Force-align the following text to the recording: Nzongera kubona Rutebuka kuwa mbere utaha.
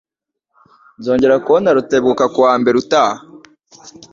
Nzongera 0.99 1.35
kubona 1.45 1.69
Rutebuka 1.75 2.23
kuwa 2.33 2.53
mbere 2.61 2.75
utaha. 2.83 3.15